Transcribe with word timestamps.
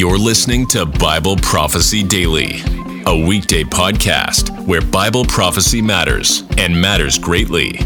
You're 0.00 0.16
listening 0.16 0.66
to 0.68 0.86
Bible 0.86 1.36
Prophecy 1.36 2.02
Daily, 2.02 2.62
a 3.04 3.26
weekday 3.28 3.64
podcast 3.64 4.48
where 4.66 4.80
Bible 4.80 5.26
prophecy 5.26 5.82
matters 5.82 6.42
and 6.56 6.80
matters 6.80 7.18
greatly. 7.18 7.78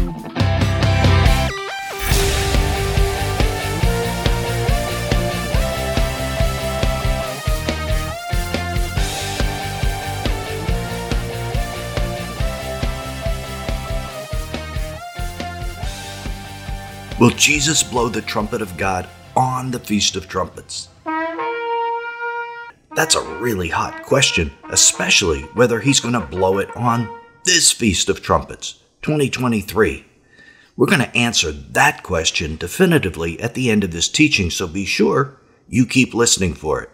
Will 17.19 17.31
Jesus 17.31 17.83
blow 17.83 18.07
the 18.07 18.23
trumpet 18.25 18.61
of 18.61 18.77
God 18.77 19.09
on 19.35 19.71
the 19.71 19.79
Feast 19.79 20.15
of 20.15 20.29
Trumpets? 20.29 20.87
That's 22.95 23.15
a 23.15 23.39
really 23.39 23.67
hot 23.67 24.03
question, 24.03 24.53
especially 24.69 25.41
whether 25.53 25.81
he's 25.81 25.99
going 25.99 26.13
to 26.13 26.21
blow 26.21 26.59
it 26.59 26.73
on 26.77 27.13
this 27.43 27.69
Feast 27.69 28.07
of 28.07 28.21
Trumpets, 28.21 28.79
2023. 29.01 30.05
We're 30.77 30.87
going 30.87 31.01
to 31.01 31.13
answer 31.13 31.51
that 31.51 32.03
question 32.03 32.55
definitively 32.55 33.37
at 33.41 33.53
the 33.53 33.69
end 33.69 33.83
of 33.83 33.91
this 33.91 34.07
teaching, 34.07 34.49
so 34.49 34.65
be 34.65 34.85
sure 34.85 35.37
you 35.67 35.85
keep 35.85 36.13
listening 36.13 36.53
for 36.53 36.83
it. 36.83 36.89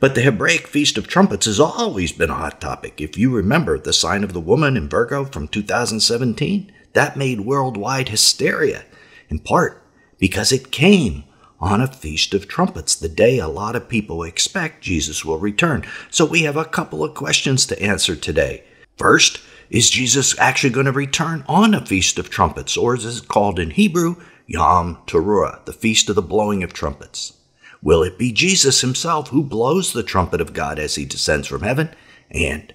But 0.00 0.14
the 0.14 0.22
Hebraic 0.22 0.66
Feast 0.66 0.96
of 0.96 1.08
Trumpets 1.08 1.44
has 1.44 1.60
always 1.60 2.10
been 2.10 2.30
a 2.30 2.34
hot 2.34 2.58
topic. 2.58 2.98
If 2.98 3.18
you 3.18 3.30
remember 3.30 3.78
the 3.78 3.92
sign 3.92 4.24
of 4.24 4.32
the 4.32 4.40
woman 4.40 4.78
in 4.78 4.88
Virgo 4.88 5.26
from 5.26 5.46
2017, 5.46 6.72
that 6.94 7.18
made 7.18 7.40
worldwide 7.40 8.08
hysteria, 8.08 8.86
in 9.28 9.40
part 9.40 9.82
because 10.18 10.52
it 10.52 10.72
came 10.72 11.24
on 11.60 11.80
a 11.80 11.86
Feast 11.86 12.34
of 12.34 12.48
Trumpets, 12.48 12.94
the 12.94 13.08
day 13.08 13.38
a 13.38 13.48
lot 13.48 13.74
of 13.74 13.88
people 13.88 14.22
expect 14.22 14.82
Jesus 14.82 15.24
will 15.24 15.38
return. 15.38 15.84
So 16.10 16.24
we 16.24 16.42
have 16.42 16.56
a 16.56 16.64
couple 16.64 17.02
of 17.02 17.14
questions 17.14 17.66
to 17.66 17.82
answer 17.82 18.14
today. 18.14 18.64
First, 18.96 19.40
is 19.70 19.90
Jesus 19.90 20.38
actually 20.38 20.70
going 20.70 20.86
to 20.86 20.92
return 20.92 21.44
on 21.46 21.74
a 21.74 21.84
Feast 21.84 22.18
of 22.18 22.30
Trumpets, 22.30 22.76
or 22.76 22.94
is 22.94 23.04
it 23.04 23.28
called 23.28 23.58
in 23.58 23.70
Hebrew 23.70 24.16
Yom 24.46 24.98
Teruah, 25.06 25.64
the 25.66 25.72
Feast 25.72 26.08
of 26.08 26.16
the 26.16 26.22
Blowing 26.22 26.62
of 26.62 26.72
Trumpets? 26.72 27.34
Will 27.82 28.02
it 28.02 28.18
be 28.18 28.32
Jesus 28.32 28.80
himself 28.80 29.28
who 29.28 29.44
blows 29.44 29.92
the 29.92 30.02
trumpet 30.02 30.40
of 30.40 30.52
God 30.52 30.78
as 30.78 30.94
he 30.94 31.04
descends 31.04 31.46
from 31.46 31.62
heaven? 31.62 31.90
And 32.30 32.72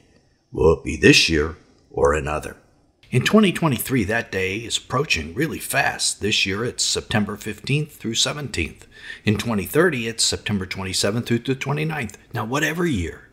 will 0.51 0.77
it 0.77 0.83
be 0.83 0.95
this 0.95 1.29
year 1.29 1.57
or 1.89 2.13
another? 2.13 2.57
In 3.13 3.21
2023, 3.21 4.05
that 4.05 4.31
day 4.31 4.57
is 4.57 4.79
approaching 4.79 5.35
really 5.35 5.59
fast. 5.59 6.19
This 6.19 6.47
year, 6.47 6.65
it's 6.65 6.83
September 6.83 7.37
15th 7.37 7.91
through 7.91 8.15
17th. 8.15 8.87
In 9.23 9.37
2030, 9.37 10.07
it's 10.07 10.23
September 10.23 10.65
27th 10.65 11.27
through 11.27 11.37
the 11.37 11.55
29th. 11.55 12.15
Now, 12.33 12.43
whatever 12.43 12.87
year 12.87 13.29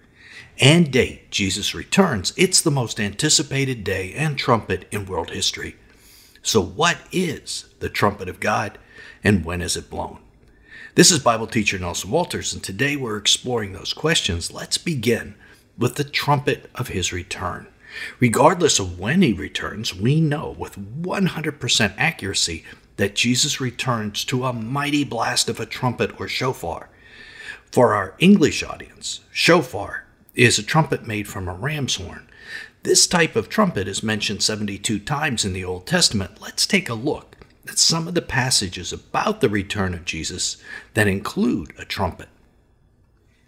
and 0.60 0.92
date 0.92 1.30
Jesus 1.30 1.74
returns, 1.74 2.34
it's 2.36 2.60
the 2.60 2.70
most 2.70 3.00
anticipated 3.00 3.82
day 3.82 4.12
and 4.12 4.36
trumpet 4.36 4.86
in 4.90 5.06
world 5.06 5.30
history. 5.30 5.76
So, 6.42 6.60
what 6.60 6.98
is 7.10 7.64
the 7.78 7.88
trumpet 7.88 8.28
of 8.28 8.38
God 8.38 8.76
and 9.24 9.46
when 9.46 9.62
is 9.62 9.78
it 9.78 9.88
blown? 9.88 10.18
This 10.94 11.10
is 11.10 11.20
Bible 11.20 11.46
teacher 11.46 11.78
Nelson 11.78 12.10
Walters, 12.10 12.52
and 12.52 12.62
today 12.62 12.96
we're 12.96 13.16
exploring 13.16 13.72
those 13.72 13.94
questions. 13.94 14.52
Let's 14.52 14.76
begin 14.76 15.36
with 15.78 15.94
the 15.94 16.04
trumpet 16.04 16.70
of 16.74 16.88
his 16.88 17.14
return. 17.14 17.66
Regardless 18.18 18.78
of 18.78 18.98
when 18.98 19.22
he 19.22 19.32
returns, 19.32 19.94
we 19.94 20.20
know 20.20 20.54
with 20.58 20.78
100% 21.02 21.94
accuracy 21.96 22.64
that 22.96 23.14
Jesus 23.14 23.60
returns 23.60 24.24
to 24.26 24.44
a 24.44 24.52
mighty 24.52 25.04
blast 25.04 25.48
of 25.48 25.58
a 25.58 25.66
trumpet 25.66 26.20
or 26.20 26.28
shofar. 26.28 26.90
For 27.72 27.94
our 27.94 28.14
English 28.18 28.62
audience, 28.62 29.20
shofar 29.32 30.04
is 30.34 30.58
a 30.58 30.62
trumpet 30.62 31.06
made 31.06 31.28
from 31.28 31.48
a 31.48 31.54
ram's 31.54 31.96
horn. 31.96 32.28
This 32.82 33.06
type 33.06 33.36
of 33.36 33.48
trumpet 33.48 33.86
is 33.86 34.02
mentioned 34.02 34.42
72 34.42 34.98
times 35.00 35.44
in 35.44 35.52
the 35.52 35.64
Old 35.64 35.86
Testament. 35.86 36.40
Let's 36.40 36.66
take 36.66 36.88
a 36.88 36.94
look 36.94 37.36
at 37.68 37.78
some 37.78 38.08
of 38.08 38.14
the 38.14 38.22
passages 38.22 38.92
about 38.92 39.40
the 39.40 39.48
return 39.48 39.94
of 39.94 40.04
Jesus 40.04 40.56
that 40.94 41.06
include 41.06 41.72
a 41.78 41.84
trumpet. 41.84 42.28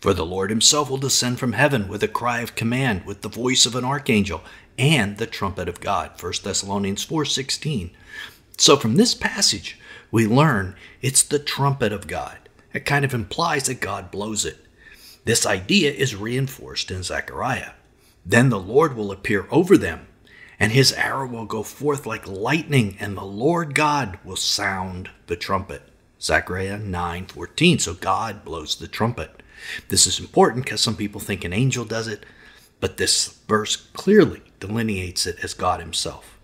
For 0.02 0.12
the 0.12 0.26
Lord 0.26 0.50
himself 0.50 0.90
will 0.90 0.98
descend 0.98 1.38
from 1.38 1.52
heaven 1.52 1.86
with 1.86 2.02
a 2.02 2.08
cry 2.08 2.40
of 2.40 2.56
command, 2.56 3.06
with 3.06 3.22
the 3.22 3.28
voice 3.28 3.66
of 3.66 3.76
an 3.76 3.84
archangel, 3.84 4.42
and 4.76 5.16
the 5.16 5.28
trumpet 5.28 5.68
of 5.68 5.78
God. 5.78 6.18
1 6.18 6.42
Thessalonians 6.42 7.04
4:16. 7.04 7.92
So 8.58 8.76
from 8.76 8.96
this 8.96 9.14
passage, 9.14 9.78
we 10.10 10.26
learn 10.26 10.74
it's 11.02 11.22
the 11.22 11.38
trumpet 11.38 11.92
of 11.92 12.08
God. 12.08 12.36
It 12.74 12.84
kind 12.84 13.04
of 13.04 13.14
implies 13.14 13.66
that 13.66 13.80
God 13.80 14.10
blows 14.10 14.44
it. 14.44 14.66
This 15.24 15.46
idea 15.46 15.92
is 15.92 16.16
reinforced 16.16 16.91
in 16.91 17.04
Zechariah. 17.04 17.74
Then 18.26 18.48
the 18.48 18.58
Lord 18.58 18.96
will 18.96 19.12
appear 19.12 19.46
over 19.52 19.78
them, 19.78 20.08
and 20.58 20.72
his 20.72 20.92
arrow 20.94 21.28
will 21.28 21.46
go 21.46 21.62
forth 21.62 22.06
like 22.06 22.26
lightning, 22.26 22.96
and 22.98 23.16
the 23.16 23.22
Lord 23.22 23.72
God 23.72 24.18
will 24.24 24.34
sound 24.34 25.10
the 25.28 25.36
trumpet. 25.36 25.82
Zechariah 26.20 26.78
9:14. 26.78 27.78
So 27.78 27.94
God 27.94 28.44
blows 28.44 28.74
the 28.74 28.88
trumpet. 28.88 29.41
This 29.88 30.06
is 30.06 30.18
important 30.18 30.64
because 30.64 30.80
some 30.80 30.96
people 30.96 31.20
think 31.20 31.44
an 31.44 31.52
angel 31.52 31.84
does 31.84 32.08
it, 32.08 32.24
but 32.80 32.96
this 32.96 33.38
verse 33.48 33.76
clearly 33.76 34.42
delineates 34.60 35.26
it 35.26 35.38
as 35.42 35.54
God 35.54 35.80
Himself. 35.80 36.38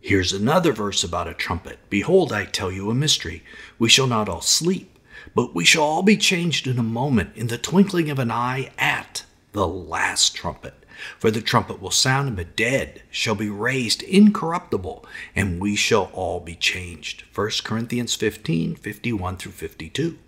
Here's 0.00 0.32
another 0.32 0.72
verse 0.72 1.02
about 1.02 1.28
a 1.28 1.34
trumpet 1.34 1.78
Behold, 1.90 2.32
I 2.32 2.44
tell 2.44 2.70
you 2.70 2.90
a 2.90 2.94
mystery. 2.94 3.42
We 3.78 3.88
shall 3.88 4.06
not 4.06 4.28
all 4.28 4.40
sleep, 4.40 4.98
but 5.34 5.54
we 5.54 5.64
shall 5.64 5.82
all 5.82 6.02
be 6.02 6.16
changed 6.16 6.66
in 6.66 6.78
a 6.78 6.82
moment, 6.82 7.36
in 7.36 7.48
the 7.48 7.58
twinkling 7.58 8.08
of 8.10 8.18
an 8.18 8.30
eye, 8.30 8.70
at 8.78 9.24
the 9.52 9.66
last 9.66 10.34
trumpet. 10.34 10.74
For 11.18 11.30
the 11.30 11.40
trumpet 11.40 11.80
will 11.80 11.90
sound, 11.90 12.28
and 12.28 12.36
the 12.36 12.44
dead 12.44 13.02
shall 13.10 13.34
be 13.34 13.48
raised 13.48 14.02
incorruptible, 14.02 15.04
and 15.36 15.60
we 15.60 15.76
shall 15.76 16.10
all 16.12 16.40
be 16.40 16.54
changed. 16.54 17.24
1 17.34 17.50
Corinthians 17.64 18.14
15 18.14 18.76
51 18.76 19.36
through 19.36 19.52
52. 19.52 20.18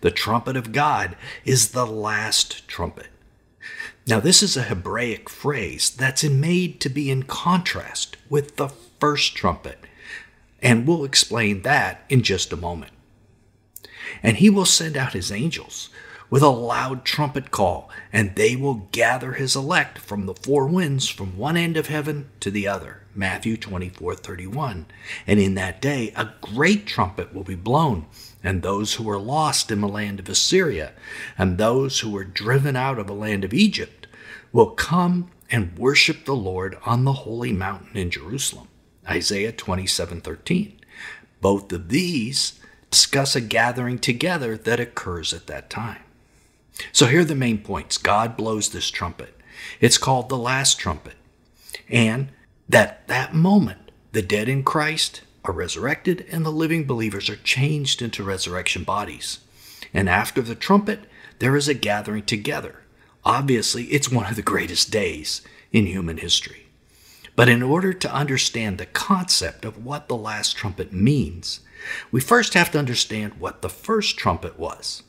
The 0.00 0.10
trumpet 0.10 0.56
of 0.56 0.72
God 0.72 1.16
is 1.44 1.70
the 1.70 1.86
last 1.86 2.66
trumpet. 2.68 3.08
Now, 4.06 4.20
this 4.20 4.42
is 4.42 4.56
a 4.56 4.62
Hebraic 4.62 5.28
phrase 5.28 5.90
that's 5.90 6.22
made 6.22 6.80
to 6.80 6.88
be 6.88 7.10
in 7.10 7.24
contrast 7.24 8.16
with 8.30 8.56
the 8.56 8.68
first 8.68 9.34
trumpet, 9.34 9.78
and 10.62 10.86
we'll 10.86 11.04
explain 11.04 11.62
that 11.62 12.04
in 12.08 12.22
just 12.22 12.52
a 12.52 12.56
moment. 12.56 12.92
And 14.22 14.36
he 14.36 14.48
will 14.48 14.64
send 14.64 14.96
out 14.96 15.12
his 15.12 15.32
angels 15.32 15.90
with 16.30 16.42
a 16.42 16.48
loud 16.48 17.04
trumpet 17.04 17.50
call, 17.50 17.90
and 18.12 18.34
they 18.34 18.56
will 18.56 18.88
gather 18.92 19.32
his 19.32 19.56
elect 19.56 19.98
from 19.98 20.26
the 20.26 20.34
four 20.34 20.66
winds 20.66 21.08
from 21.08 21.36
one 21.36 21.56
end 21.56 21.76
of 21.76 21.88
heaven 21.88 22.28
to 22.40 22.50
the 22.50 22.66
other. 22.66 23.02
Matthew 23.14 23.56
24 23.56 24.14
31. 24.14 24.86
And 25.26 25.40
in 25.40 25.54
that 25.54 25.80
day 25.80 26.12
a 26.14 26.30
great 26.40 26.86
trumpet 26.86 27.34
will 27.34 27.44
be 27.44 27.54
blown, 27.54 28.06
and 28.42 28.62
those 28.62 28.94
who 28.94 29.04
were 29.04 29.18
lost 29.18 29.70
in 29.70 29.80
the 29.80 29.88
land 29.88 30.20
of 30.20 30.28
Assyria, 30.28 30.92
and 31.36 31.58
those 31.58 32.00
who 32.00 32.10
were 32.10 32.24
driven 32.24 32.76
out 32.76 32.98
of 32.98 33.06
the 33.06 33.14
land 33.14 33.44
of 33.44 33.54
Egypt, 33.54 34.06
will 34.52 34.70
come 34.70 35.30
and 35.50 35.78
worship 35.78 36.24
the 36.24 36.36
Lord 36.36 36.76
on 36.84 37.04
the 37.04 37.12
holy 37.12 37.52
mountain 37.52 37.96
in 37.96 38.10
Jerusalem. 38.10 38.68
Isaiah 39.08 39.52
27 39.52 40.20
13. 40.20 40.80
Both 41.40 41.72
of 41.72 41.88
these 41.88 42.58
discuss 42.90 43.36
a 43.36 43.40
gathering 43.40 43.98
together 43.98 44.56
that 44.56 44.80
occurs 44.80 45.32
at 45.32 45.46
that 45.46 45.70
time. 45.70 46.00
So 46.92 47.06
here 47.06 47.20
are 47.20 47.24
the 47.24 47.34
main 47.34 47.58
points. 47.58 47.98
God 47.98 48.36
blows 48.36 48.70
this 48.70 48.90
trumpet. 48.90 49.34
It's 49.80 49.98
called 49.98 50.28
the 50.28 50.38
last 50.38 50.78
trumpet. 50.78 51.14
And 51.88 52.28
that 52.68 53.06
that 53.08 53.34
moment, 53.34 53.90
the 54.12 54.22
dead 54.22 54.48
in 54.48 54.62
Christ 54.64 55.22
are 55.46 55.52
resurrected 55.52 56.26
and 56.30 56.44
the 56.44 56.50
living 56.50 56.84
believers 56.84 57.30
are 57.30 57.36
changed 57.36 58.02
into 58.02 58.24
resurrection 58.24 58.82
bodies. 58.84 59.38
And 59.94 60.08
after 60.08 60.42
the 60.42 60.54
trumpet, 60.54 61.00
there 61.38 61.56
is 61.56 61.68
a 61.68 61.74
gathering 61.74 62.24
together. 62.24 62.82
Obviously, 63.24 63.84
it's 63.84 64.10
one 64.10 64.26
of 64.26 64.36
the 64.36 64.42
greatest 64.42 64.90
days 64.90 65.42
in 65.72 65.86
human 65.86 66.18
history. 66.18 66.66
But 67.34 67.48
in 67.48 67.62
order 67.62 67.92
to 67.92 68.14
understand 68.14 68.78
the 68.78 68.86
concept 68.86 69.64
of 69.64 69.84
what 69.84 70.08
the 70.08 70.16
last 70.16 70.56
trumpet 70.56 70.92
means, 70.92 71.60
we 72.10 72.20
first 72.20 72.54
have 72.54 72.70
to 72.72 72.78
understand 72.78 73.34
what 73.34 73.62
the 73.62 73.68
first 73.68 74.16
trumpet 74.16 74.58
was. 74.58 75.02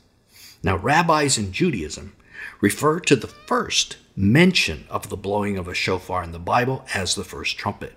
Now, 0.62 0.76
rabbis 0.76 1.38
in 1.38 1.52
Judaism 1.52 2.14
refer 2.60 3.00
to 3.00 3.16
the 3.16 3.28
first 3.28 3.96
mention 4.14 4.84
of 4.90 5.08
the 5.08 5.16
blowing 5.16 5.56
of 5.56 5.68
a 5.68 5.74
shofar 5.74 6.22
in 6.22 6.32
the 6.32 6.38
Bible 6.38 6.84
as 6.92 7.14
the 7.14 7.24
first 7.24 7.56
trumpet. 7.56 7.94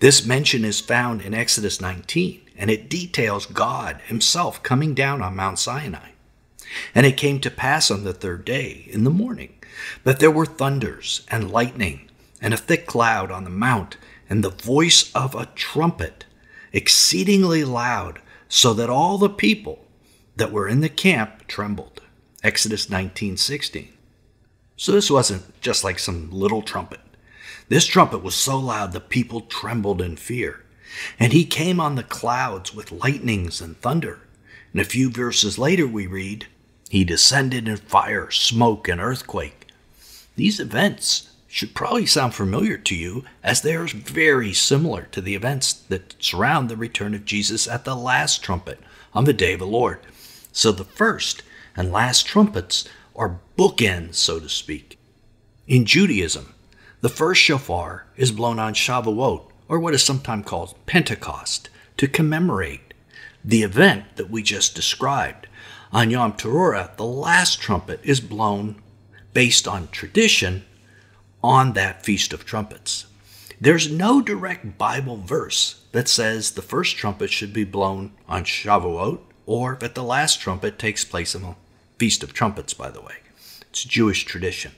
This 0.00 0.24
mention 0.24 0.64
is 0.64 0.80
found 0.80 1.22
in 1.22 1.34
Exodus 1.34 1.80
19, 1.80 2.40
and 2.56 2.70
it 2.70 2.88
details 2.88 3.46
God 3.46 4.00
Himself 4.06 4.62
coming 4.62 4.94
down 4.94 5.22
on 5.22 5.34
Mount 5.34 5.58
Sinai. 5.58 6.10
And 6.94 7.04
it 7.04 7.16
came 7.16 7.40
to 7.40 7.50
pass 7.50 7.90
on 7.90 8.04
the 8.04 8.12
third 8.12 8.44
day, 8.44 8.86
in 8.90 9.02
the 9.02 9.10
morning, 9.10 9.54
that 10.04 10.20
there 10.20 10.30
were 10.30 10.46
thunders 10.46 11.26
and 11.28 11.50
lightning, 11.50 12.08
and 12.40 12.54
a 12.54 12.58
thick 12.58 12.86
cloud 12.86 13.32
on 13.32 13.42
the 13.42 13.50
mount, 13.50 13.96
and 14.30 14.44
the 14.44 14.50
voice 14.50 15.10
of 15.14 15.34
a 15.34 15.46
trumpet, 15.56 16.26
exceedingly 16.72 17.64
loud, 17.64 18.20
so 18.48 18.72
that 18.74 18.90
all 18.90 19.18
the 19.18 19.28
people 19.28 19.84
that 20.36 20.52
were 20.52 20.68
in 20.68 20.80
the 20.80 20.88
camp 20.88 21.48
trembled. 21.48 22.02
Exodus 22.44 22.88
19:16. 22.88 23.88
So 24.76 24.92
this 24.92 25.10
wasn't 25.10 25.60
just 25.60 25.82
like 25.82 25.98
some 25.98 26.30
little 26.30 26.62
trumpet. 26.62 27.00
This 27.68 27.86
trumpet 27.86 28.22
was 28.22 28.34
so 28.34 28.58
loud 28.58 28.92
the 28.92 29.00
people 29.00 29.42
trembled 29.42 30.00
in 30.00 30.16
fear. 30.16 30.64
And 31.18 31.32
he 31.32 31.44
came 31.44 31.80
on 31.80 31.94
the 31.94 32.02
clouds 32.02 32.74
with 32.74 32.92
lightnings 32.92 33.60
and 33.60 33.78
thunder. 33.80 34.20
And 34.72 34.80
a 34.80 34.84
few 34.84 35.10
verses 35.10 35.58
later 35.58 35.86
we 35.86 36.06
read, 36.06 36.46
He 36.88 37.04
descended 37.04 37.68
in 37.68 37.76
fire, 37.76 38.30
smoke, 38.30 38.88
and 38.88 39.00
earthquake. 39.00 39.66
These 40.36 40.60
events 40.60 41.30
should 41.46 41.74
probably 41.74 42.06
sound 42.06 42.34
familiar 42.34 42.76
to 42.76 42.94
you, 42.94 43.24
as 43.42 43.62
they 43.62 43.74
are 43.74 43.86
very 43.86 44.52
similar 44.52 45.02
to 45.10 45.20
the 45.20 45.34
events 45.34 45.72
that 45.72 46.14
surround 46.22 46.68
the 46.68 46.76
return 46.76 47.14
of 47.14 47.24
Jesus 47.24 47.66
at 47.66 47.84
the 47.84 47.96
last 47.96 48.42
trumpet 48.42 48.80
on 49.14 49.24
the 49.24 49.32
day 49.32 49.54
of 49.54 49.60
the 49.60 49.66
Lord. 49.66 50.00
So 50.52 50.72
the 50.72 50.84
first 50.84 51.42
and 51.76 51.90
last 51.90 52.26
trumpets 52.26 52.86
are 53.16 53.40
bookends, 53.56 54.16
so 54.16 54.38
to 54.38 54.48
speak. 54.48 54.98
In 55.66 55.84
Judaism, 55.84 56.54
the 57.00 57.08
first 57.08 57.40
shofar 57.40 58.06
is 58.16 58.32
blown 58.32 58.58
on 58.58 58.74
Shavuot, 58.74 59.44
or 59.68 59.78
what 59.78 59.94
is 59.94 60.02
sometimes 60.02 60.46
called 60.46 60.74
Pentecost, 60.86 61.68
to 61.96 62.08
commemorate 62.08 62.94
the 63.44 63.62
event 63.62 64.16
that 64.16 64.30
we 64.30 64.42
just 64.42 64.74
described. 64.74 65.46
On 65.92 66.10
Yom 66.10 66.32
Teruah, 66.32 66.96
the 66.96 67.04
last 67.04 67.60
trumpet 67.60 68.00
is 68.02 68.20
blown 68.20 68.82
based 69.32 69.68
on 69.68 69.88
tradition 69.88 70.64
on 71.42 71.74
that 71.74 72.04
Feast 72.04 72.32
of 72.32 72.44
Trumpets. 72.44 73.06
There's 73.60 73.90
no 73.90 74.20
direct 74.20 74.78
Bible 74.78 75.16
verse 75.16 75.82
that 75.92 76.08
says 76.08 76.52
the 76.52 76.62
first 76.62 76.96
trumpet 76.96 77.30
should 77.30 77.52
be 77.52 77.64
blown 77.64 78.12
on 78.28 78.44
Shavuot 78.44 79.20
or 79.46 79.76
that 79.80 79.94
the 79.94 80.02
last 80.04 80.40
trumpet 80.40 80.78
takes 80.78 81.04
place 81.04 81.34
on 81.34 81.42
the 81.42 81.54
Feast 81.98 82.22
of 82.22 82.32
Trumpets, 82.32 82.74
by 82.74 82.90
the 82.90 83.00
way. 83.00 83.14
It's 83.70 83.84
Jewish 83.84 84.24
tradition. 84.24 84.72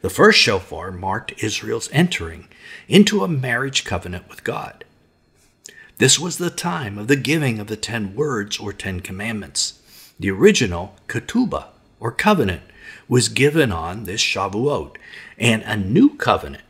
The 0.00 0.10
first 0.10 0.38
shofar 0.38 0.90
marked 0.90 1.42
Israel's 1.42 1.88
entering 1.92 2.48
into 2.88 3.22
a 3.22 3.28
marriage 3.28 3.84
covenant 3.84 4.28
with 4.28 4.44
God. 4.44 4.84
This 5.98 6.18
was 6.18 6.38
the 6.38 6.50
time 6.50 6.98
of 6.98 7.08
the 7.08 7.16
giving 7.16 7.60
of 7.60 7.68
the 7.68 7.76
ten 7.76 8.14
words 8.14 8.58
or 8.58 8.72
ten 8.72 9.00
commandments. 9.00 9.80
The 10.18 10.30
original 10.30 10.96
ketubah 11.06 11.66
or 12.00 12.10
covenant 12.10 12.62
was 13.08 13.28
given 13.28 13.70
on 13.70 14.04
this 14.04 14.20
Shavuot, 14.20 14.96
and 15.38 15.62
a 15.62 15.76
new 15.76 16.16
covenant 16.16 16.64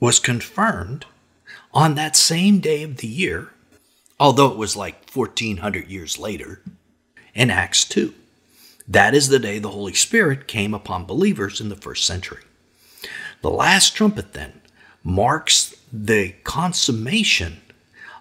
was 0.00 0.18
confirmed 0.18 1.06
on 1.72 1.94
that 1.94 2.16
same 2.16 2.60
day 2.60 2.82
of 2.82 2.98
the 2.98 3.06
year, 3.06 3.52
although 4.18 4.50
it 4.50 4.56
was 4.56 4.76
like 4.76 5.08
1400 5.10 5.88
years 5.88 6.18
later, 6.18 6.62
in 7.34 7.50
Acts 7.50 7.84
2. 7.84 8.14
That 8.88 9.14
is 9.14 9.28
the 9.28 9.38
day 9.38 9.58
the 9.58 9.70
Holy 9.70 9.92
Spirit 9.92 10.48
came 10.48 10.72
upon 10.72 11.04
believers 11.04 11.60
in 11.60 11.68
the 11.68 11.76
first 11.76 12.06
century. 12.06 12.42
The 13.42 13.50
last 13.50 13.94
trumpet, 13.94 14.32
then, 14.32 14.62
marks 15.04 15.76
the 15.92 16.32
consummation 16.42 17.60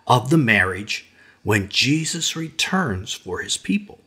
of 0.06 0.30
the 0.30 0.38
marriage 0.38 1.08
when 1.44 1.70
Jesus 1.70 2.36
returns 2.36 3.14
for 3.14 3.40
his 3.40 3.58
people. 3.58 4.00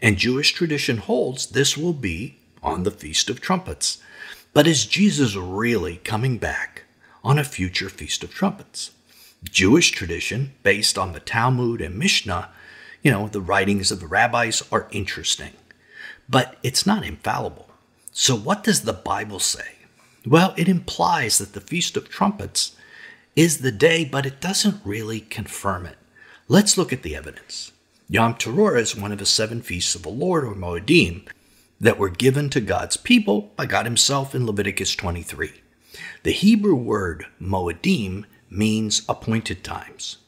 And 0.00 0.16
Jewish 0.16 0.52
tradition 0.52 0.98
holds 0.98 1.46
this 1.46 1.76
will 1.76 1.92
be 1.92 2.38
on 2.62 2.82
the 2.82 2.90
Feast 2.90 3.28
of 3.30 3.40
Trumpets. 3.40 3.98
But 4.52 4.66
is 4.66 4.86
Jesus 4.86 5.36
really 5.36 5.98
coming 5.98 6.38
back 6.38 6.84
on 7.22 7.38
a 7.38 7.44
future 7.44 7.88
Feast 7.88 8.24
of 8.24 8.32
Trumpets? 8.32 8.90
Jewish 9.44 9.90
tradition, 9.90 10.52
based 10.62 10.96
on 10.96 11.12
the 11.12 11.20
Talmud 11.20 11.80
and 11.80 11.98
Mishnah, 11.98 12.48
you 13.02 13.10
know, 13.10 13.28
the 13.28 13.40
writings 13.40 13.90
of 13.92 14.00
the 14.00 14.06
rabbis 14.06 14.62
are 14.72 14.88
interesting, 14.90 15.52
but 16.28 16.56
it's 16.62 16.86
not 16.86 17.04
infallible. 17.04 17.68
So, 18.12 18.34
what 18.34 18.64
does 18.64 18.82
the 18.82 18.92
Bible 18.92 19.38
say? 19.38 19.76
Well, 20.26 20.54
it 20.56 20.68
implies 20.68 21.38
that 21.38 21.52
the 21.52 21.60
Feast 21.60 21.96
of 21.96 22.08
Trumpets 22.08 22.76
is 23.36 23.58
the 23.58 23.70
day, 23.70 24.04
but 24.04 24.26
it 24.26 24.40
doesn't 24.40 24.80
really 24.84 25.20
confirm 25.20 25.86
it. 25.86 25.98
Let's 26.48 26.78
look 26.78 26.92
at 26.92 27.02
the 27.02 27.14
evidence. 27.14 27.72
Yom 28.08 28.34
Teruah 28.34 28.80
is 28.80 28.96
one 28.96 29.12
of 29.12 29.18
the 29.18 29.26
seven 29.26 29.60
feasts 29.60 29.94
of 29.94 30.02
the 30.02 30.08
Lord, 30.08 30.44
or 30.44 30.54
Moedim, 30.54 31.26
that 31.80 31.98
were 31.98 32.08
given 32.08 32.48
to 32.50 32.60
God's 32.60 32.96
people 32.96 33.52
by 33.56 33.66
God 33.66 33.84
Himself 33.84 34.34
in 34.34 34.46
Leviticus 34.46 34.94
23. 34.96 35.52
The 36.22 36.32
Hebrew 36.32 36.74
word 36.74 37.26
Moedim 37.40 38.24
means 38.48 39.02
appointed 39.08 39.62
times. 39.62 40.18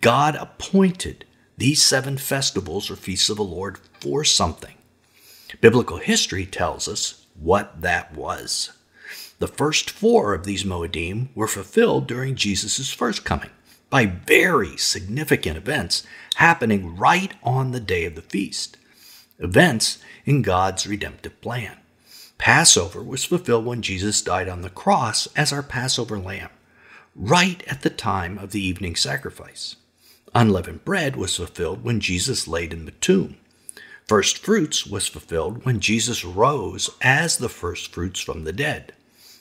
God 0.00 0.36
appointed 0.36 1.24
these 1.56 1.82
seven 1.82 2.18
festivals 2.18 2.90
or 2.90 2.96
feasts 2.96 3.30
of 3.30 3.36
the 3.36 3.44
Lord 3.44 3.78
for 4.00 4.24
something. 4.24 4.74
Biblical 5.60 5.98
history 5.98 6.46
tells 6.46 6.88
us 6.88 7.26
what 7.34 7.80
that 7.80 8.14
was. 8.14 8.72
The 9.38 9.48
first 9.48 9.90
four 9.90 10.34
of 10.34 10.44
these 10.44 10.64
Moedim 10.64 11.28
were 11.34 11.48
fulfilled 11.48 12.06
during 12.06 12.36
Jesus' 12.36 12.92
first 12.92 13.24
coming 13.24 13.50
by 13.90 14.06
very 14.06 14.76
significant 14.76 15.56
events 15.56 16.04
happening 16.36 16.96
right 16.96 17.32
on 17.42 17.72
the 17.72 17.80
day 17.80 18.04
of 18.04 18.14
the 18.14 18.22
feast. 18.22 18.76
Events 19.38 19.98
in 20.24 20.42
God's 20.42 20.86
redemptive 20.86 21.40
plan. 21.40 21.76
Passover 22.38 23.02
was 23.02 23.24
fulfilled 23.24 23.64
when 23.64 23.82
Jesus 23.82 24.22
died 24.22 24.48
on 24.48 24.62
the 24.62 24.70
cross 24.70 25.28
as 25.36 25.52
our 25.52 25.62
Passover 25.62 26.18
lamb, 26.18 26.50
right 27.14 27.62
at 27.66 27.82
the 27.82 27.90
time 27.90 28.38
of 28.38 28.50
the 28.50 28.64
evening 28.64 28.96
sacrifice. 28.96 29.76
Unleavened 30.34 30.84
bread 30.84 31.14
was 31.16 31.36
fulfilled 31.36 31.84
when 31.84 32.00
Jesus 32.00 32.48
laid 32.48 32.72
in 32.72 32.86
the 32.86 32.90
tomb. 32.90 33.36
First 34.06 34.38
fruits 34.38 34.86
was 34.86 35.08
fulfilled 35.08 35.64
when 35.64 35.80
Jesus 35.80 36.26
rose 36.26 36.90
as 37.00 37.38
the 37.38 37.48
first 37.48 37.90
fruits 37.90 38.20
from 38.20 38.44
the 38.44 38.52
dead 38.52 38.92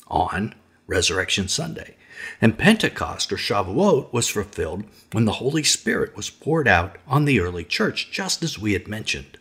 on 0.08 0.56
Resurrection 0.88 1.50
Sunday. 1.50 1.96
And 2.40 2.58
Pentecost 2.58 3.34
or 3.34 3.36
Shavuot 3.36 4.14
was 4.14 4.30
fulfilled 4.30 4.86
when 5.12 5.26
the 5.26 5.34
Holy 5.34 5.64
Spirit 5.64 6.16
was 6.16 6.30
poured 6.30 6.68
out 6.68 6.98
on 7.08 7.26
the 7.26 7.42
early 7.42 7.66
church, 7.66 8.10
just 8.10 8.42
as 8.42 8.58
we 8.58 8.72
had 8.72 8.88
mentioned. 8.88 9.38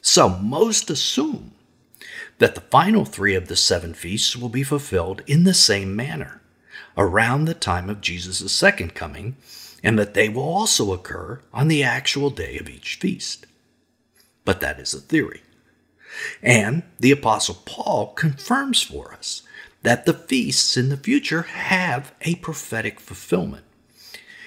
So 0.00 0.30
most 0.30 0.88
assume 0.88 1.52
that 2.38 2.54
the 2.54 2.62
final 2.62 3.04
three 3.04 3.34
of 3.34 3.48
the 3.48 3.56
seven 3.56 3.92
feasts 3.92 4.34
will 4.34 4.48
be 4.48 4.62
fulfilled 4.62 5.22
in 5.26 5.44
the 5.44 5.52
same 5.52 5.94
manner, 5.94 6.40
around 6.96 7.44
the 7.44 7.54
time 7.54 7.90
of 7.90 8.00
Jesus' 8.00 8.50
second 8.50 8.94
coming, 8.94 9.36
and 9.82 9.98
that 9.98 10.14
they 10.14 10.30
will 10.30 10.48
also 10.48 10.94
occur 10.94 11.40
on 11.52 11.68
the 11.68 11.82
actual 11.82 12.30
day 12.30 12.58
of 12.58 12.70
each 12.70 12.94
feast. 12.94 13.44
But 14.48 14.60
that 14.60 14.80
is 14.80 14.94
a 14.94 15.00
theory. 15.00 15.42
And 16.42 16.82
the 16.98 17.10
Apostle 17.10 17.58
Paul 17.66 18.14
confirms 18.14 18.80
for 18.80 19.12
us 19.12 19.42
that 19.82 20.06
the 20.06 20.14
feasts 20.14 20.74
in 20.74 20.88
the 20.88 20.96
future 20.96 21.42
have 21.42 22.14
a 22.22 22.36
prophetic 22.36 22.98
fulfillment. 22.98 23.66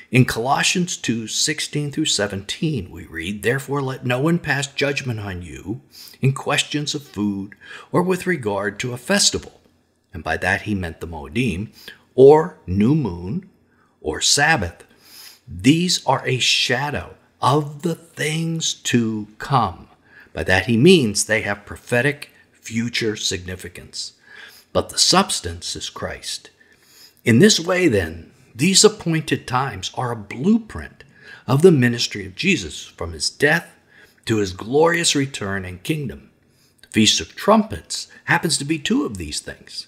In 0.09 0.25
Colossians 0.25 0.97
2 0.97 1.27
16 1.27 1.91
through 1.91 2.05
17, 2.05 2.89
we 2.89 3.05
read, 3.05 3.43
Therefore 3.43 3.79
let 3.79 4.03
no 4.03 4.19
one 4.19 4.39
pass 4.39 4.65
judgment 4.65 5.19
on 5.19 5.43
you 5.43 5.81
in 6.19 6.33
questions 6.33 6.95
of 6.95 7.03
food 7.03 7.53
or 7.91 8.01
with 8.01 8.25
regard 8.25 8.79
to 8.79 8.93
a 8.93 8.97
festival. 8.97 9.61
And 10.15 10.23
by 10.23 10.35
that 10.37 10.63
he 10.63 10.73
meant 10.73 10.99
the 10.99 11.05
Moedim, 11.05 11.69
or 12.15 12.57
new 12.65 12.95
moon, 12.95 13.51
or 14.01 14.19
Sabbath. 14.19 14.83
These 15.47 16.03
are 16.07 16.25
a 16.25 16.39
shadow 16.39 17.13
of 17.39 17.83
the 17.83 17.93
things 17.93 18.73
to 18.73 19.27
come. 19.37 19.89
By 20.33 20.43
that 20.43 20.65
he 20.65 20.77
means 20.77 21.25
they 21.25 21.41
have 21.41 21.65
prophetic 21.65 22.29
future 22.53 23.15
significance 23.15 24.13
but 24.73 24.89
the 24.89 24.97
substance 24.97 25.75
is 25.75 25.89
Christ. 25.89 26.49
In 27.23 27.39
this 27.39 27.59
way, 27.59 27.87
then, 27.87 28.31
these 28.55 28.83
appointed 28.83 29.47
times 29.47 29.91
are 29.95 30.11
a 30.11 30.15
blueprint 30.15 31.03
of 31.47 31.61
the 31.61 31.71
ministry 31.71 32.25
of 32.25 32.35
Jesus 32.35 32.85
from 32.85 33.11
his 33.11 33.29
death 33.29 33.75
to 34.25 34.37
his 34.37 34.53
glorious 34.53 35.15
return 35.15 35.65
and 35.65 35.83
kingdom. 35.83 36.31
The 36.83 36.87
Feast 36.89 37.21
of 37.21 37.35
Trumpets 37.35 38.07
happens 38.25 38.57
to 38.57 38.65
be 38.65 38.79
two 38.79 39.05
of 39.05 39.17
these 39.17 39.39
things. 39.39 39.87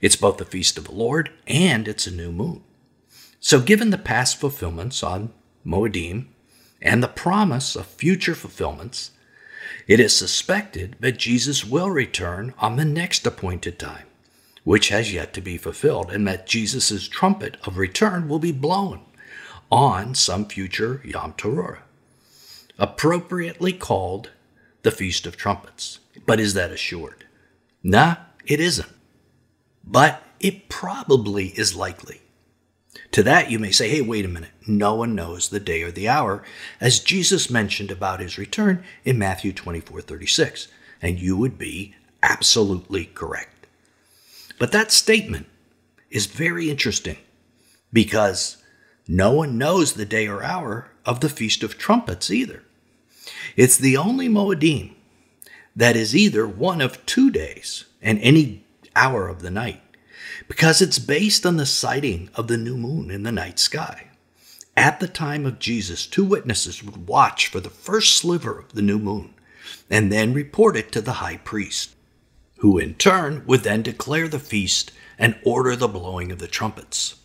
It's 0.00 0.16
both 0.16 0.38
the 0.38 0.44
feast 0.44 0.78
of 0.78 0.84
the 0.84 0.94
Lord 0.94 1.30
and 1.46 1.86
it's 1.86 2.06
a 2.06 2.10
new 2.10 2.32
moon. 2.32 2.62
So, 3.40 3.60
given 3.60 3.90
the 3.90 3.98
past 3.98 4.36
fulfillments 4.36 5.02
on 5.02 5.32
Moedim 5.64 6.26
and 6.80 7.02
the 7.02 7.08
promise 7.08 7.76
of 7.76 7.86
future 7.86 8.34
fulfillments, 8.34 9.12
it 9.86 10.00
is 10.00 10.16
suspected 10.16 10.96
that 11.00 11.18
Jesus 11.18 11.64
will 11.64 11.90
return 11.90 12.54
on 12.58 12.76
the 12.76 12.84
next 12.84 13.26
appointed 13.26 13.78
time 13.78 14.06
which 14.64 14.88
has 14.88 15.12
yet 15.12 15.32
to 15.34 15.40
be 15.40 15.56
fulfilled, 15.56 16.10
and 16.10 16.26
that 16.26 16.46
Jesus' 16.46 17.08
trumpet 17.08 17.56
of 17.64 17.78
return 17.78 18.28
will 18.28 18.38
be 18.38 18.52
blown 18.52 19.00
on 19.70 20.14
some 20.14 20.46
future 20.46 21.00
Yom 21.04 21.32
Teruah, 21.34 21.78
appropriately 22.78 23.72
called 23.72 24.30
the 24.82 24.90
Feast 24.90 25.26
of 25.26 25.36
Trumpets. 25.36 25.98
But 26.26 26.38
is 26.38 26.54
that 26.54 26.70
assured? 26.70 27.24
Nah, 27.82 28.16
it 28.44 28.60
isn't. 28.60 28.92
But 29.84 30.22
it 30.38 30.68
probably 30.68 31.48
is 31.48 31.74
likely. 31.74 32.21
To 33.12 33.22
that 33.22 33.50
you 33.50 33.58
may 33.58 33.70
say, 33.70 33.88
hey, 33.88 34.00
wait 34.00 34.24
a 34.24 34.28
minute. 34.28 34.50
No 34.66 34.94
one 34.94 35.14
knows 35.14 35.48
the 35.48 35.60
day 35.60 35.82
or 35.82 35.90
the 35.90 36.08
hour, 36.08 36.42
as 36.80 37.00
Jesus 37.00 37.50
mentioned 37.50 37.90
about 37.90 38.20
his 38.20 38.38
return 38.38 38.82
in 39.04 39.18
Matthew 39.18 39.52
24 39.52 40.00
36. 40.00 40.68
and 41.00 41.20
you 41.20 41.36
would 41.36 41.58
be 41.58 41.94
absolutely 42.22 43.06
correct. 43.06 43.66
But 44.58 44.72
that 44.72 44.92
statement 44.92 45.46
is 46.10 46.26
very 46.26 46.70
interesting 46.70 47.18
because 47.92 48.58
no 49.08 49.32
one 49.32 49.58
knows 49.58 49.94
the 49.94 50.04
day 50.04 50.28
or 50.28 50.42
hour 50.42 50.90
of 51.04 51.20
the 51.20 51.28
Feast 51.28 51.62
of 51.62 51.76
Trumpets 51.76 52.30
either. 52.30 52.62
It's 53.56 53.76
the 53.76 53.96
only 53.96 54.28
Moedim 54.28 54.94
that 55.74 55.96
is 55.96 56.14
either 56.14 56.46
one 56.46 56.80
of 56.80 57.04
two 57.06 57.30
days 57.30 57.84
and 58.00 58.18
any 58.20 58.64
hour 58.94 59.28
of 59.28 59.42
the 59.42 59.50
night, 59.50 59.82
because 60.48 60.80
it's 60.80 60.98
based 60.98 61.44
on 61.46 61.56
the 61.56 61.66
sighting 61.66 62.30
of 62.34 62.48
the 62.48 62.56
new 62.56 62.76
moon 62.76 63.10
in 63.10 63.22
the 63.22 63.32
night 63.32 63.58
sky. 63.58 64.08
At 64.76 65.00
the 65.00 65.08
time 65.08 65.44
of 65.44 65.58
Jesus, 65.58 66.06
two 66.06 66.24
witnesses 66.24 66.82
would 66.82 67.06
watch 67.06 67.48
for 67.48 67.60
the 67.60 67.70
first 67.70 68.16
sliver 68.16 68.58
of 68.58 68.72
the 68.72 68.82
new 68.82 68.98
moon 68.98 69.34
and 69.90 70.10
then 70.10 70.32
report 70.32 70.76
it 70.76 70.90
to 70.92 71.00
the 71.00 71.14
high 71.14 71.36
priest, 71.36 71.94
who 72.58 72.78
in 72.78 72.94
turn 72.94 73.44
would 73.46 73.62
then 73.62 73.82
declare 73.82 74.28
the 74.28 74.38
feast 74.38 74.92
and 75.18 75.38
order 75.44 75.76
the 75.76 75.88
blowing 75.88 76.32
of 76.32 76.38
the 76.38 76.48
trumpets. 76.48 77.16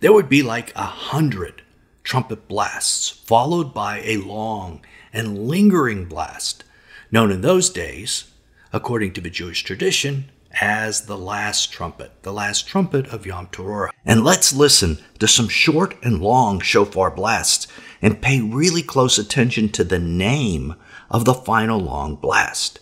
There 0.00 0.12
would 0.12 0.28
be 0.28 0.42
like 0.42 0.74
a 0.74 0.84
hundred 0.84 1.62
trumpet 2.02 2.48
blasts, 2.48 3.08
followed 3.08 3.74
by 3.74 4.00
a 4.00 4.18
long 4.18 4.84
and 5.12 5.46
lingering 5.46 6.06
blast, 6.06 6.64
known 7.10 7.30
in 7.30 7.40
those 7.42 7.70
days, 7.70 8.30
according 8.72 9.12
to 9.12 9.20
the 9.20 9.30
Jewish 9.30 9.62
tradition, 9.62 10.30
as 10.60 11.02
the 11.02 11.18
last 11.18 11.72
trumpet, 11.72 12.10
the 12.22 12.32
last 12.32 12.66
trumpet 12.66 13.06
of 13.08 13.26
Yom 13.26 13.48
Teruah. 13.48 13.90
And 14.04 14.24
let's 14.24 14.52
listen 14.52 14.98
to 15.18 15.28
some 15.28 15.48
short 15.48 15.96
and 16.02 16.20
long 16.20 16.60
shofar 16.60 17.10
blasts 17.10 17.66
and 18.02 18.20
pay 18.20 18.40
really 18.40 18.82
close 18.82 19.18
attention 19.18 19.68
to 19.70 19.84
the 19.84 19.98
name 19.98 20.74
of 21.10 21.24
the 21.24 21.34
final 21.34 21.80
long 21.80 22.16
blast. 22.16 22.80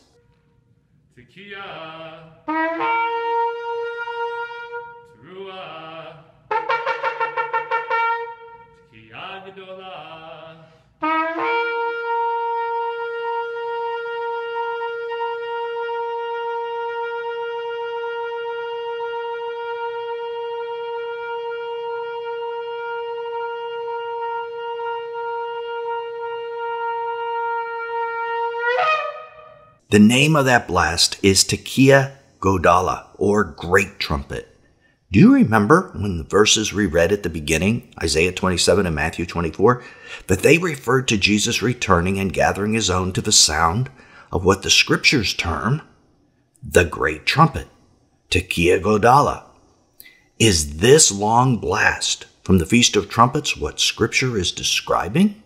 The 29.92 29.98
name 29.98 30.36
of 30.36 30.46
that 30.46 30.66
blast 30.66 31.18
is 31.22 31.44
Tekiah 31.44 32.12
Gedolah, 32.40 33.08
or 33.18 33.44
Great 33.44 33.98
Trumpet. 33.98 34.48
Do 35.10 35.20
you 35.20 35.34
remember 35.34 35.90
when 35.94 36.16
the 36.16 36.24
verses 36.24 36.72
we 36.72 36.86
read 36.86 37.12
at 37.12 37.24
the 37.24 37.28
beginning, 37.28 37.92
Isaiah 38.02 38.32
27 38.32 38.86
and 38.86 38.96
Matthew 38.96 39.26
24, 39.26 39.84
that 40.28 40.38
they 40.38 40.56
referred 40.56 41.08
to 41.08 41.18
Jesus 41.18 41.60
returning 41.60 42.18
and 42.18 42.32
gathering 42.32 42.72
his 42.72 42.88
own 42.88 43.12
to 43.12 43.20
the 43.20 43.32
sound 43.32 43.90
of 44.32 44.46
what 44.46 44.62
the 44.62 44.70
scriptures 44.70 45.34
term 45.34 45.82
the 46.62 46.86
Great 46.86 47.26
Trumpet, 47.26 47.68
Tekiah 48.30 48.80
Gedolah? 48.80 49.42
Is 50.38 50.78
this 50.78 51.12
long 51.12 51.58
blast 51.58 52.24
from 52.42 52.56
the 52.56 52.64
Feast 52.64 52.96
of 52.96 53.10
Trumpets 53.10 53.58
what 53.58 53.78
scripture 53.78 54.38
is 54.38 54.52
describing? 54.52 55.41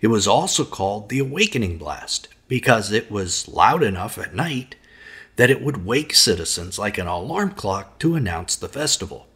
It 0.00 0.08
was 0.08 0.28
also 0.28 0.64
called 0.64 1.08
the 1.08 1.18
Awakening 1.18 1.78
Blast 1.78 2.28
because 2.46 2.92
it 2.92 3.10
was 3.10 3.48
loud 3.48 3.82
enough 3.82 4.16
at 4.16 4.34
night 4.34 4.76
that 5.36 5.50
it 5.50 5.62
would 5.62 5.84
wake 5.84 6.14
citizens 6.14 6.78
like 6.78 6.98
an 6.98 7.06
alarm 7.06 7.52
clock 7.52 7.98
to 8.00 8.14
announce 8.14 8.56
the 8.56 8.68
festival. 8.68 9.26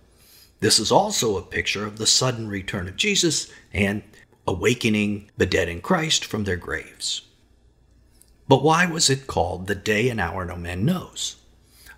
This 0.60 0.78
is 0.78 0.92
also 0.92 1.36
a 1.36 1.42
picture 1.42 1.84
of 1.84 1.98
the 1.98 2.06
sudden 2.06 2.48
return 2.48 2.88
of 2.88 2.96
Jesus 2.96 3.50
and 3.72 4.02
awakening 4.46 5.30
the 5.36 5.46
dead 5.46 5.68
in 5.68 5.80
Christ 5.80 6.24
from 6.24 6.44
their 6.44 6.56
graves. 6.56 7.22
But 8.48 8.62
why 8.62 8.86
was 8.86 9.10
it 9.10 9.26
called 9.26 9.66
the 9.66 9.74
day 9.74 10.08
and 10.08 10.20
hour 10.20 10.44
no 10.44 10.56
man 10.56 10.84
knows? 10.84 11.36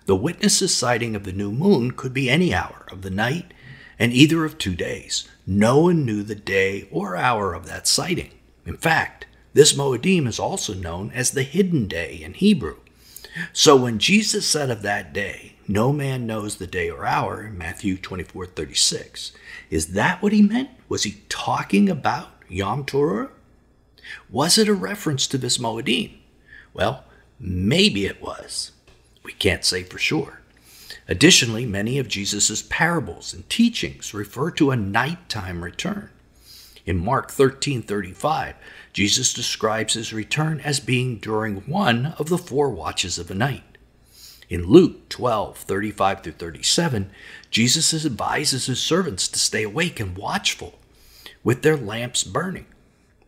The 0.05 0.15
witness's 0.15 0.73
sighting 0.73 1.15
of 1.15 1.23
the 1.23 1.31
new 1.31 1.51
moon 1.51 1.91
could 1.91 2.13
be 2.13 2.29
any 2.29 2.53
hour 2.53 2.85
of 2.91 3.01
the 3.01 3.09
night 3.09 3.53
and 3.97 4.13
either 4.13 4.45
of 4.45 4.57
two 4.57 4.75
days. 4.75 5.27
No 5.47 5.79
one 5.79 6.05
knew 6.05 6.23
the 6.23 6.35
day 6.35 6.87
or 6.91 7.15
hour 7.15 7.53
of 7.53 7.67
that 7.67 7.87
sighting. 7.87 8.31
In 8.65 8.77
fact, 8.77 9.25
this 9.53 9.73
Moedim 9.73 10.27
is 10.27 10.39
also 10.39 10.73
known 10.73 11.11
as 11.13 11.31
the 11.31 11.43
hidden 11.43 11.87
day 11.87 12.21
in 12.21 12.33
Hebrew. 12.33 12.77
So 13.53 13.75
when 13.75 13.99
Jesus 13.99 14.45
said 14.45 14.69
of 14.69 14.81
that 14.81 15.13
day, 15.13 15.55
no 15.67 15.91
man 15.91 16.25
knows 16.25 16.55
the 16.55 16.67
day 16.67 16.89
or 16.89 17.05
hour, 17.05 17.51
Matthew 17.53 17.97
24 17.97 18.45
36, 18.47 19.31
is 19.69 19.87
that 19.93 20.21
what 20.21 20.31
he 20.31 20.41
meant? 20.41 20.69
Was 20.87 21.03
he 21.03 21.23
talking 21.27 21.89
about 21.89 22.29
Yom 22.47 22.85
Teruah? 22.85 23.29
Was 24.29 24.57
it 24.57 24.67
a 24.67 24.73
reference 24.73 25.27
to 25.27 25.37
this 25.37 25.57
Moedim? 25.57 26.13
Well, 26.73 27.03
maybe 27.39 28.05
it 28.05 28.21
was. 28.21 28.71
We 29.23 29.33
can't 29.33 29.65
say 29.65 29.83
for 29.83 29.97
sure. 29.97 30.41
Additionally, 31.07 31.65
many 31.65 31.99
of 31.99 32.07
Jesus' 32.07 32.61
parables 32.63 33.33
and 33.33 33.49
teachings 33.49 34.13
refer 34.13 34.51
to 34.51 34.71
a 34.71 34.75
nighttime 34.75 35.63
return. 35.63 36.09
In 36.85 37.03
Mark 37.03 37.31
13:35, 37.31 38.53
Jesus 38.93 39.33
describes 39.33 39.95
his 39.95 40.13
return 40.13 40.59
as 40.59 40.79
being 40.79 41.17
during 41.17 41.57
one 41.61 42.13
of 42.19 42.29
the 42.29 42.37
four 42.37 42.69
watches 42.69 43.17
of 43.17 43.27
the 43.27 43.33
night. 43.33 43.63
In 44.49 44.67
Luke 44.67 45.09
12:35 45.09 46.21
through 46.21 46.33
37, 46.33 47.09
Jesus 47.49 48.05
advises 48.05 48.67
his 48.67 48.79
servants 48.79 49.27
to 49.27 49.39
stay 49.39 49.63
awake 49.63 49.99
and 49.99 50.15
watchful 50.15 50.77
with 51.43 51.63
their 51.63 51.75
lamps 51.75 52.23
burning. 52.23 52.67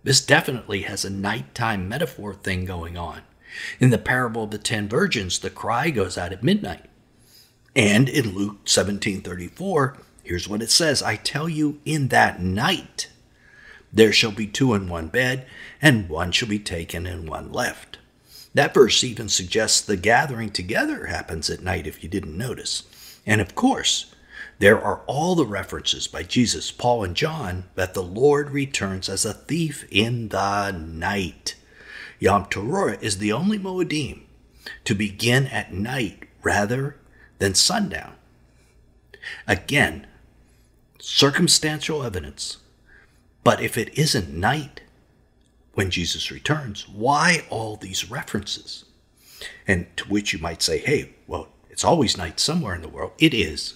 This 0.04 0.22
definitely 0.22 0.84
has 0.84 1.04
a 1.04 1.10
nighttime 1.10 1.90
metaphor 1.90 2.36
thing 2.36 2.64
going 2.64 2.96
on. 2.96 3.22
In 3.80 3.90
the 3.90 3.98
parable 3.98 4.44
of 4.44 4.52
the 4.52 4.60
10 4.60 4.88
virgins, 4.88 5.40
the 5.40 5.50
cry 5.50 5.90
goes 5.90 6.16
out 6.16 6.32
at 6.32 6.44
midnight. 6.44 6.86
And 7.76 8.08
in 8.08 8.36
Luke 8.36 8.66
17:34, 8.66 9.98
here's 10.24 10.48
what 10.48 10.62
it 10.62 10.70
says, 10.70 11.02
I 11.02 11.16
tell 11.16 11.50
you 11.50 11.80
in 11.86 12.10
that 12.10 12.40
night 12.40 13.08
there 13.91 14.12
shall 14.12 14.32
be 14.32 14.48
two 14.48 14.74
in 14.74 14.89
one 14.89 15.08
bed, 15.08 15.46
and 15.82 16.10
one 16.10 16.32
shall 16.32 16.50
be 16.50 16.60
taken 16.60 17.06
and 17.06 17.27
one 17.27 17.51
left. 17.51 17.98
That 18.53 18.74
verse 18.74 19.03
even 19.03 19.29
suggests 19.29 19.82
the 19.82 19.98
gathering 19.98 20.50
together 20.50 21.06
happens 21.06 21.50
at 21.50 21.62
night 21.62 21.88
if 21.88 22.03
you 22.03 22.10
didn't 22.10 22.38
notice. 22.38 22.84
And 23.25 23.39
of 23.39 23.56
course, 23.56 24.13
there 24.60 24.82
are 24.82 25.01
all 25.06 25.36
the 25.36 25.46
references 25.46 26.08
by 26.08 26.24
Jesus, 26.24 26.72
Paul, 26.72 27.03
and 27.03 27.15
John 27.15 27.65
that 27.75 27.94
the 27.94 28.03
Lord 28.03 28.50
returns 28.50 29.10
as 29.10 29.25
a 29.25 29.34
thief 29.34 29.86
in 29.91 30.29
the 30.29 30.72
night. 30.72 31.56
Yom 32.20 32.46
Teruah 32.46 33.01
is 33.01 33.20
the 33.20 33.32
only 33.32 33.60
Moedim 33.60 34.22
to 34.86 34.96
begin 34.96 35.46
at 35.48 35.72
night 35.72 36.24
rather 36.41 36.98
than 37.38 37.53
sundown. 37.53 38.15
Again, 39.46 40.08
circumstantial 41.00 42.03
evidence 42.03 42.58
but 43.48 43.62
if 43.62 43.77
it 43.77 43.98
isn't 43.98 44.34
night 44.34 44.82
when 45.74 45.89
Jesus 45.89 46.32
returns, 46.32 46.86
why 46.89 47.46
all 47.50 47.77
these 47.77 48.12
references? 48.12 48.84
And 49.66 49.88
to 49.96 50.04
which 50.10 50.34
you 50.34 50.39
might 50.39 50.62
say, 50.62 50.80
hey, 50.80 51.12
well, 51.27 51.48
it's 51.70 51.86
always 51.86 52.18
night 52.18 52.42
somewhere 52.42 52.75
in 52.75 52.82
the 52.82 52.89
world. 52.89 53.13
It 53.20 53.34
is. 53.34 53.75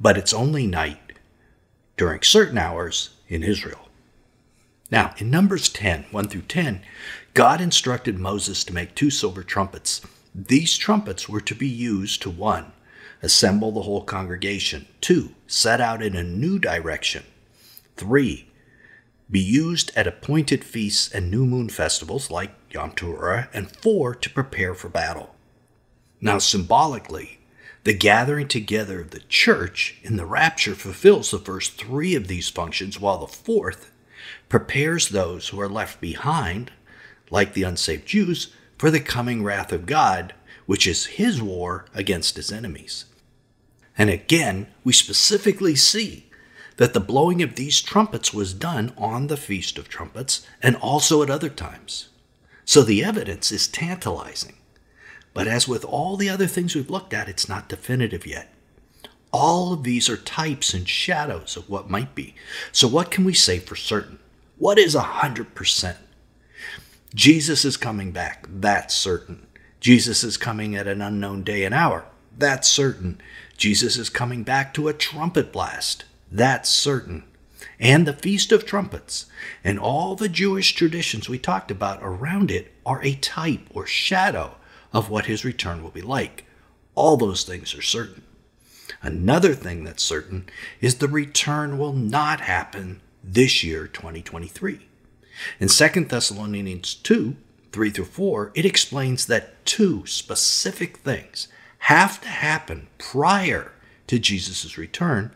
But 0.00 0.16
it's 0.16 0.32
only 0.32 0.66
night 0.66 1.18
during 1.98 2.22
certain 2.22 2.56
hours 2.56 3.10
in 3.28 3.42
Israel. 3.42 3.90
Now, 4.90 5.12
in 5.18 5.28
Numbers 5.28 5.68
10, 5.68 6.06
1 6.10 6.28
through 6.28 6.40
10, 6.48 6.80
God 7.34 7.60
instructed 7.60 8.18
Moses 8.18 8.64
to 8.64 8.72
make 8.72 8.94
two 8.94 9.10
silver 9.10 9.42
trumpets. 9.42 10.00
These 10.34 10.78
trumpets 10.78 11.28
were 11.28 11.42
to 11.42 11.54
be 11.54 11.68
used 11.68 12.22
to 12.22 12.30
one, 12.30 12.72
assemble 13.22 13.72
the 13.72 13.82
whole 13.82 14.04
congregation, 14.04 14.86
two, 15.02 15.34
set 15.46 15.82
out 15.82 16.02
in 16.02 16.16
a 16.16 16.22
new 16.22 16.58
direction, 16.58 17.24
three, 17.98 18.46
be 19.30 19.40
used 19.40 19.92
at 19.94 20.06
appointed 20.06 20.64
feasts 20.64 21.10
and 21.12 21.30
new 21.30 21.46
moon 21.46 21.68
festivals 21.68 22.30
like 22.30 22.52
Yom 22.70 22.92
Teruah, 22.92 23.48
and 23.52 23.74
four 23.76 24.14
to 24.14 24.30
prepare 24.30 24.74
for 24.74 24.88
battle. 24.88 25.34
Now, 26.20 26.38
symbolically, 26.38 27.40
the 27.84 27.94
gathering 27.94 28.48
together 28.48 29.00
of 29.00 29.10
the 29.10 29.20
church 29.20 29.96
in 30.02 30.16
the 30.16 30.26
rapture 30.26 30.74
fulfills 30.74 31.30
the 31.30 31.38
first 31.38 31.80
three 31.80 32.14
of 32.14 32.28
these 32.28 32.50
functions, 32.50 33.00
while 33.00 33.18
the 33.18 33.26
fourth 33.26 33.90
prepares 34.48 35.08
those 35.08 35.48
who 35.48 35.60
are 35.60 35.68
left 35.68 36.00
behind, 36.00 36.72
like 37.30 37.54
the 37.54 37.62
unsaved 37.62 38.06
Jews, 38.06 38.54
for 38.76 38.90
the 38.90 39.00
coming 39.00 39.42
wrath 39.42 39.72
of 39.72 39.86
God, 39.86 40.34
which 40.66 40.86
is 40.86 41.06
his 41.06 41.40
war 41.40 41.86
against 41.94 42.36
his 42.36 42.52
enemies. 42.52 43.06
And 43.96 44.10
again, 44.10 44.68
we 44.84 44.92
specifically 44.92 45.76
see 45.76 46.29
that 46.80 46.94
the 46.94 46.98
blowing 46.98 47.42
of 47.42 47.56
these 47.56 47.82
trumpets 47.82 48.32
was 48.32 48.54
done 48.54 48.90
on 48.96 49.26
the 49.26 49.36
Feast 49.36 49.76
of 49.76 49.86
Trumpets 49.86 50.46
and 50.62 50.76
also 50.76 51.22
at 51.22 51.28
other 51.28 51.50
times. 51.50 52.08
So 52.64 52.82
the 52.82 53.04
evidence 53.04 53.52
is 53.52 53.68
tantalizing. 53.68 54.54
But 55.34 55.46
as 55.46 55.68
with 55.68 55.84
all 55.84 56.16
the 56.16 56.30
other 56.30 56.46
things 56.46 56.74
we've 56.74 56.88
looked 56.88 57.12
at, 57.12 57.28
it's 57.28 57.50
not 57.50 57.68
definitive 57.68 58.26
yet. 58.26 58.50
All 59.30 59.74
of 59.74 59.82
these 59.82 60.08
are 60.08 60.16
types 60.16 60.72
and 60.72 60.88
shadows 60.88 61.54
of 61.54 61.68
what 61.68 61.90
might 61.90 62.14
be. 62.14 62.34
So, 62.72 62.88
what 62.88 63.10
can 63.10 63.26
we 63.26 63.34
say 63.34 63.58
for 63.58 63.76
certain? 63.76 64.18
What 64.56 64.78
is 64.78 64.94
100%? 64.94 65.96
Jesus 67.14 67.66
is 67.66 67.76
coming 67.76 68.10
back. 68.10 68.46
That's 68.48 68.94
certain. 68.94 69.46
Jesus 69.80 70.24
is 70.24 70.38
coming 70.38 70.74
at 70.74 70.88
an 70.88 71.02
unknown 71.02 71.42
day 71.42 71.64
and 71.64 71.74
hour. 71.74 72.06
That's 72.38 72.68
certain. 72.68 73.20
Jesus 73.58 73.98
is 73.98 74.08
coming 74.08 74.44
back 74.44 74.72
to 74.72 74.88
a 74.88 74.94
trumpet 74.94 75.52
blast. 75.52 76.06
That's 76.30 76.68
certain. 76.68 77.24
And 77.78 78.06
the 78.06 78.12
Feast 78.12 78.52
of 78.52 78.64
Trumpets 78.64 79.26
and 79.64 79.78
all 79.78 80.14
the 80.14 80.28
Jewish 80.28 80.74
traditions 80.74 81.28
we 81.28 81.38
talked 81.38 81.70
about 81.70 81.98
around 82.02 82.50
it 82.50 82.72
are 82.84 83.02
a 83.02 83.14
type 83.14 83.62
or 83.72 83.86
shadow 83.86 84.56
of 84.92 85.10
what 85.10 85.26
his 85.26 85.44
return 85.44 85.82
will 85.82 85.90
be 85.90 86.02
like. 86.02 86.44
All 86.94 87.16
those 87.16 87.44
things 87.44 87.74
are 87.74 87.82
certain. 87.82 88.22
Another 89.02 89.54
thing 89.54 89.84
that's 89.84 90.02
certain 90.02 90.46
is 90.80 90.96
the 90.96 91.08
return 91.08 91.78
will 91.78 91.92
not 91.92 92.42
happen 92.42 93.00
this 93.22 93.62
year, 93.64 93.86
2023. 93.86 94.86
In 95.58 95.68
2 95.68 96.04
Thessalonians 96.04 96.94
2 96.94 97.36
3 97.72 97.90
through 97.90 98.04
4, 98.04 98.52
it 98.54 98.64
explains 98.64 99.26
that 99.26 99.64
two 99.64 100.04
specific 100.04 100.98
things 100.98 101.46
have 101.78 102.20
to 102.20 102.28
happen 102.28 102.88
prior 102.98 103.72
to 104.08 104.18
Jesus' 104.18 104.76
return 104.76 105.30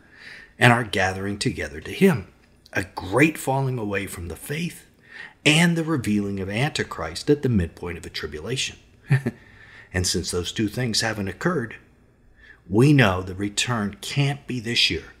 and 0.57 0.71
our 0.71 0.83
gathering 0.83 1.37
together 1.37 1.81
to 1.81 1.91
Him 1.91 2.27
a 2.75 2.83
great 2.83 3.37
falling 3.37 3.79
away 3.79 4.05
from 4.05 4.27
the 4.27 4.35
faith 4.35 4.85
and 5.45 5.77
the 5.77 5.83
revealing 5.83 6.39
of 6.41 6.49
Antichrist 6.49 7.29
at 7.29 7.41
the 7.41 7.49
midpoint 7.49 7.97
of 7.97 8.05
a 8.05 8.09
tribulation. 8.09 8.77
and 9.93 10.05
since 10.05 10.31
those 10.31 10.51
two 10.51 10.67
things 10.67 11.01
haven't 11.01 11.29
occurred, 11.29 11.77
we 12.69 12.91
know 12.91 13.21
the 13.21 13.35
return 13.35 13.95
can't 14.01 14.45
be 14.45 14.59
this 14.59 14.89
year. 14.89 15.13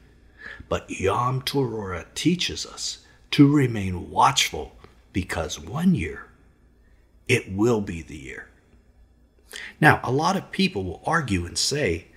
But 0.67 0.89
Yom 0.89 1.41
Teruah 1.41 2.05
teaches 2.13 2.65
us 2.65 3.05
to 3.31 3.47
remain 3.47 4.09
watchful 4.09 4.75
because 5.13 5.59
one 5.59 5.95
year 5.95 6.27
it 7.27 7.51
will 7.51 7.81
be 7.81 8.01
the 8.01 8.17
year. 8.17 8.49
Now, 9.79 10.01
a 10.03 10.11
lot 10.11 10.35
of 10.35 10.51
people 10.51 10.83
will 10.83 11.01
argue 11.05 11.45
and 11.45 11.57
say 11.57 12.07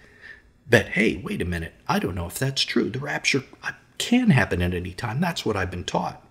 that, 0.69 0.91
hey, 0.91 1.17
wait 1.17 1.41
a 1.41 1.47
minute, 1.47 1.75
I 1.87 1.99
don't 1.99 2.15
know 2.15 2.27
if 2.27 2.39
that's 2.39 2.63
true. 2.63 2.91
The 2.91 2.99
rapture 2.99 3.45
uh, 3.63 3.73
can 3.97 4.31
happen 4.31 4.63
at 4.63 4.75
any 4.75 4.93
time. 4.93 5.21
That's 5.21 5.45
what 5.45 5.57
I've 5.57 5.71
been 5.71 5.85
taught. 5.85 6.23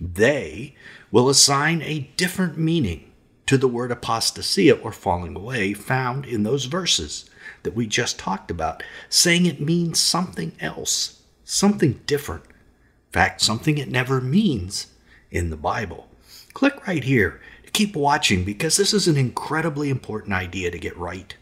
They 0.00 0.74
will 1.10 1.28
assign 1.28 1.80
a 1.82 2.10
different 2.16 2.58
meaning 2.58 3.12
to 3.46 3.56
the 3.56 3.68
word 3.68 3.90
apostasia 3.90 4.82
or 4.82 4.92
falling 4.92 5.36
away 5.36 5.74
found 5.74 6.26
in 6.26 6.42
those 6.42 6.64
verses 6.64 7.28
that 7.62 7.74
we 7.74 7.86
just 7.86 8.18
talked 8.18 8.50
about, 8.50 8.82
saying 9.08 9.46
it 9.46 9.60
means 9.60 10.00
something 10.00 10.52
else, 10.60 11.22
something 11.44 12.00
different. 12.06 12.44
In 12.44 13.12
fact, 13.12 13.40
something 13.40 13.78
it 13.78 13.90
never 13.90 14.20
means 14.20 14.88
in 15.30 15.50
the 15.50 15.56
Bible. 15.56 16.08
Click 16.54 16.86
right 16.86 17.04
here 17.04 17.40
to 17.64 17.70
keep 17.70 17.94
watching 17.94 18.44
because 18.44 18.76
this 18.76 18.92
is 18.92 19.06
an 19.06 19.16
incredibly 19.16 19.90
important 19.90 20.32
idea 20.32 20.70
to 20.70 20.78
get 20.78 20.96
right. 20.96 21.36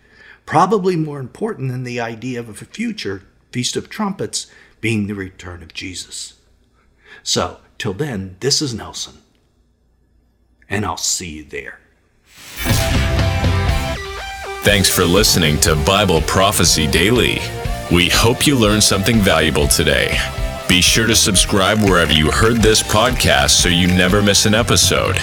Probably 0.51 0.97
more 0.97 1.21
important 1.21 1.71
than 1.71 1.85
the 1.85 2.01
idea 2.01 2.41
of 2.41 2.49
a 2.49 2.55
future 2.65 3.23
Feast 3.53 3.77
of 3.77 3.89
Trumpets 3.89 4.49
being 4.81 5.07
the 5.07 5.15
return 5.15 5.63
of 5.63 5.73
Jesus. 5.73 6.41
So, 7.23 7.59
till 7.79 7.93
then, 7.93 8.35
this 8.41 8.61
is 8.61 8.75
Nelson, 8.75 9.19
and 10.69 10.85
I'll 10.85 10.97
see 10.97 11.29
you 11.29 11.45
there. 11.45 11.79
Thanks 14.65 14.91
for 14.91 15.05
listening 15.05 15.61
to 15.61 15.77
Bible 15.87 16.21
Prophecy 16.23 16.89
Daily. 16.89 17.39
We 17.93 18.09
hope 18.09 18.45
you 18.45 18.59
learned 18.59 18.83
something 18.83 19.21
valuable 19.21 19.69
today. 19.69 20.19
Be 20.69 20.81
sure 20.81 21.07
to 21.07 21.15
subscribe 21.15 21.79
wherever 21.79 22.13
you 22.13 22.29
heard 22.33 22.57
this 22.57 22.83
podcast 22.83 23.51
so 23.51 23.69
you 23.69 23.87
never 23.87 24.21
miss 24.21 24.47
an 24.47 24.55
episode. 24.55 25.17